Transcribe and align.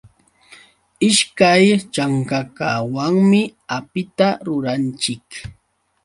Ishkay 1.09 1.65
chankakawanmi 1.93 3.41
apita 3.77 4.27
ruranchik. 4.45 5.25